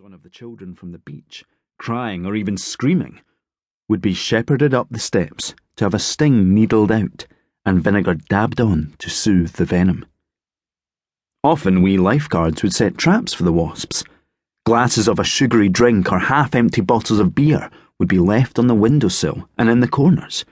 [0.00, 1.44] one of the children from the beach,
[1.78, 3.20] crying or even screaming,
[3.86, 7.26] would be shepherded up the steps to have a sting needled out
[7.66, 10.06] and vinegar dabbed on to soothe the venom.
[11.44, 14.02] Often we lifeguards would set traps for the wasps.
[14.64, 18.68] Glasses of a sugary drink or half empty bottles of beer would be left on
[18.68, 20.46] the windowsill and in the corners.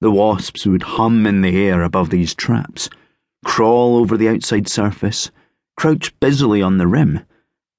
[0.00, 2.88] The wasps would hum in the air above these traps,
[3.44, 5.30] crawl over the outside surface,
[5.76, 7.20] crouch busily on the rim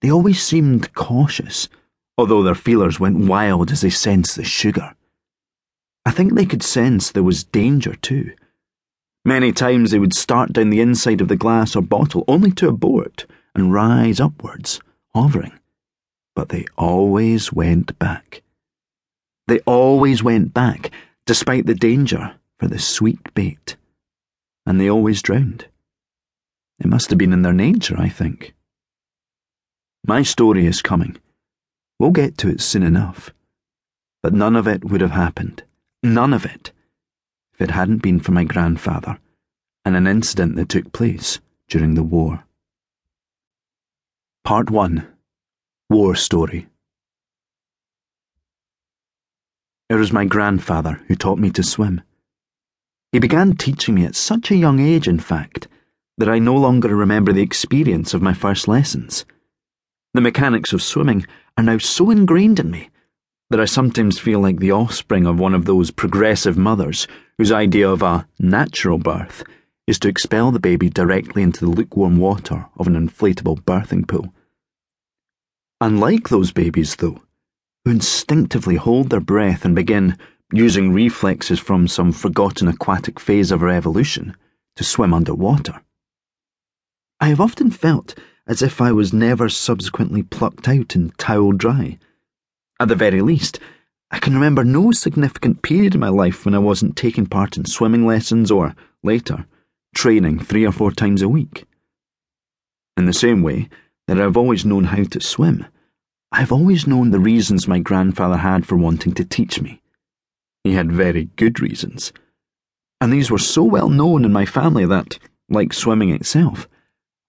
[0.02, 1.70] they always seemed cautious,
[2.18, 4.96] although their feelers went wild as they sensed the sugar.
[6.06, 8.34] I think they could sense there was danger too.
[9.24, 12.68] Many times they would start down the inside of the glass or bottle only to
[12.68, 14.80] abort and rise upwards,
[15.16, 15.54] hovering.
[16.36, 18.44] But they always went back.
[19.48, 20.92] They always went back,
[21.26, 23.76] despite the danger, for the sweet bait.
[24.66, 25.68] And they always drowned.
[26.80, 28.54] It must have been in their nature, I think.
[30.08, 31.18] My story is coming.
[31.98, 33.34] We'll get to it soon enough.
[34.22, 35.64] But none of it would have happened.
[36.04, 36.72] None of it.
[37.56, 39.18] If it hadn't been for my grandfather
[39.84, 42.44] and an incident that took place during the war.
[44.44, 45.08] Part 1
[45.90, 46.68] War Story
[49.90, 52.02] It was my grandfather who taught me to swim.
[53.12, 55.68] He began teaching me at such a young age, in fact,
[56.20, 59.26] that I no longer remember the experience of my first lessons.
[60.16, 61.26] The mechanics of swimming
[61.58, 62.90] are now so ingrained in me
[63.50, 67.06] that I sometimes feel like the offspring of one of those progressive mothers
[67.38, 69.44] whose idea of a natural birth
[69.88, 74.34] is to expel the baby directly into the lukewarm water of an inflatable birthing pool.
[75.82, 77.22] Unlike those babies, though,
[77.84, 80.18] who instinctively hold their breath and begin,
[80.54, 84.34] using reflexes from some forgotten aquatic phase of our evolution,
[84.78, 85.82] to swim underwater.
[87.20, 91.98] I have often felt as if I was never subsequently plucked out and toweled dry.
[92.80, 93.60] At the very least,
[94.12, 97.66] I can remember no significant period in my life when I wasn't taking part in
[97.66, 99.46] swimming lessons or, later,
[99.96, 101.66] training three or four times a week.
[102.98, 103.70] In the same way
[104.08, 105.66] that I've always known how to swim,
[106.32, 109.82] I've always known the reasons my grandfather had for wanting to teach me.
[110.64, 112.12] He had very good reasons.
[113.00, 115.18] And these were so well known in my family that,
[115.50, 116.68] like swimming itself,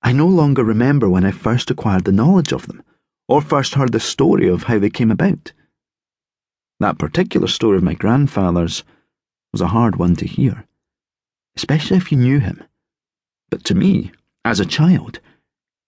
[0.06, 2.84] I no longer remember when I first acquired the knowledge of them,
[3.26, 5.52] or first heard the story of how they came about.
[6.78, 8.84] That particular story of my grandfather's
[9.50, 10.64] was a hard one to hear,
[11.56, 12.62] especially if you knew him.
[13.50, 14.12] But to me,
[14.44, 15.18] as a child,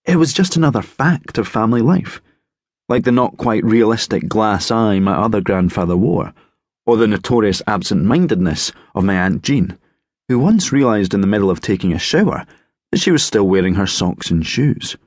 [0.03, 2.21] it was just another fact of family life,
[2.89, 6.33] like the not quite realistic glass eye my other grandfather wore,
[6.85, 9.77] or the notorious absent mindedness of my Aunt Jean,
[10.27, 12.45] who once realised in the middle of taking a shower
[12.91, 14.97] that she was still wearing her socks and shoes.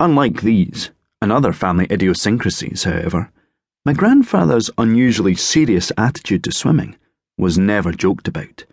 [0.00, 0.90] Unlike these
[1.22, 3.30] and other family idiosyncrasies, however,
[3.86, 6.96] my grandfather's unusually serious attitude to swimming
[7.38, 8.64] was never joked about,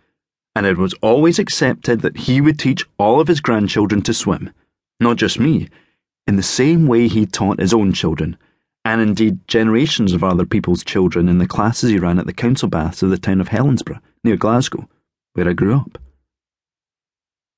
[0.54, 4.50] and it was always accepted that he would teach all of his grandchildren to swim,
[5.00, 5.68] not just me,
[6.26, 8.36] in the same way he taught his own children,
[8.84, 12.68] and indeed generations of other people's children in the classes he ran at the council
[12.68, 14.88] baths of the town of Helensburgh, near Glasgow,
[15.34, 15.98] where I grew up.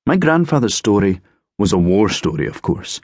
[0.07, 1.19] My grandfather's story
[1.57, 3.01] was a war story, of course.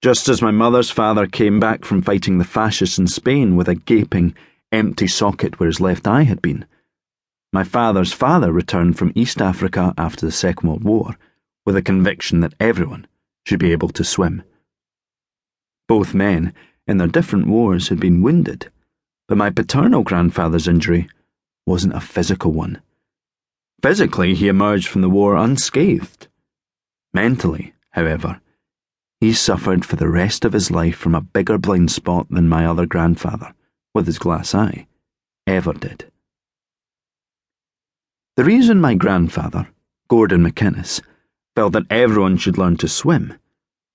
[0.00, 3.74] Just as my mother's father came back from fighting the fascists in Spain with a
[3.74, 4.34] gaping,
[4.72, 6.64] empty socket where his left eye had been,
[7.52, 11.18] my father's father returned from East Africa after the Second World War
[11.66, 13.06] with a conviction that everyone
[13.44, 14.42] should be able to swim.
[15.88, 16.54] Both men,
[16.86, 18.70] in their different wars, had been wounded,
[19.26, 21.08] but my paternal grandfather's injury
[21.66, 22.80] wasn't a physical one.
[23.82, 26.26] Physically, he emerged from the war unscathed.
[27.14, 28.40] Mentally, however,
[29.20, 32.66] he suffered for the rest of his life from a bigger blind spot than my
[32.66, 33.54] other grandfather,
[33.94, 34.86] with his glass eye,
[35.46, 36.10] ever did.
[38.36, 39.68] The reason my grandfather,
[40.08, 41.00] Gordon McInnes,
[41.54, 43.34] felt that everyone should learn to swim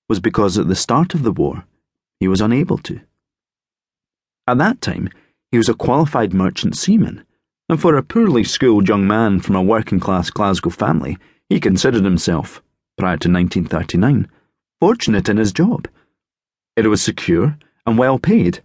[0.08, 1.64] was because at the start of the war,
[2.20, 3.00] he was unable to.
[4.46, 5.08] At that time,
[5.50, 7.24] he was a qualified merchant seaman
[7.68, 11.16] and for a poorly schooled young man from a working class Glasgow family,
[11.48, 12.62] he considered himself,
[12.98, 14.28] prior to 1939,
[14.80, 15.88] fortunate in his job.
[16.76, 17.56] It was secure
[17.86, 18.62] and well paid,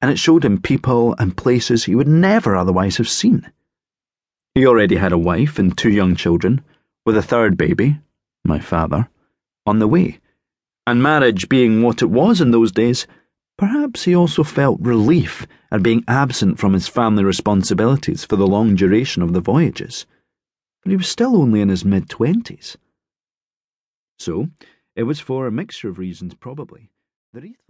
[0.00, 3.50] and it showed him people and places he would never otherwise have seen.
[4.54, 6.60] He already had a wife and two young children,
[7.06, 8.00] with a third baby,
[8.44, 9.08] my father,
[9.64, 10.18] on the way,
[10.86, 13.06] and marriage being what it was in those days,
[13.62, 18.74] Perhaps he also felt relief at being absent from his family responsibilities for the long
[18.74, 20.04] duration of the voyages,
[20.82, 22.76] but he was still only in his mid twenties.
[24.18, 24.48] So,
[24.96, 26.90] it was for a mixture of reasons, probably,
[27.34, 27.54] that he.